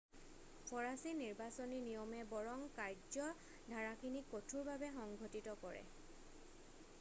ফৰাছী 0.69 1.11
নিৰ্বাচনী 1.17 1.81
নিয়মে 1.87 2.23
বৰং 2.31 2.63
কাৰ্য্যধাৰাখিনিক 2.79 4.27
কঠোৰভাৱে 4.33 4.91
সংঘটিত 4.97 5.55
কৰে 5.67 5.85